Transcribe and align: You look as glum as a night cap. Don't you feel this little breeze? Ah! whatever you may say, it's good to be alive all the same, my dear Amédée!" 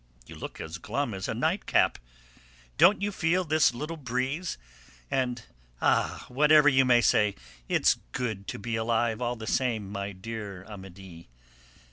You 0.25 0.33
look 0.33 0.59
as 0.59 0.79
glum 0.79 1.13
as 1.13 1.27
a 1.27 1.35
night 1.35 1.67
cap. 1.67 1.99
Don't 2.79 3.03
you 3.03 3.11
feel 3.11 3.43
this 3.43 3.71
little 3.71 3.97
breeze? 3.97 4.57
Ah! 5.79 6.25
whatever 6.27 6.67
you 6.67 6.85
may 6.85 7.01
say, 7.01 7.35
it's 7.69 7.97
good 8.11 8.47
to 8.47 8.57
be 8.57 8.75
alive 8.75 9.21
all 9.21 9.35
the 9.35 9.45
same, 9.45 9.91
my 9.91 10.11
dear 10.11 10.65
Amédée!" 10.67 11.27